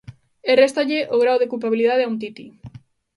E 0.49 0.51
réstalle 0.61 0.99
o 1.13 1.17
grao 1.23 1.41
de 1.41 1.49
culpabilidade 1.51 2.03
a 2.05 2.09
Umtiti. 2.11 2.45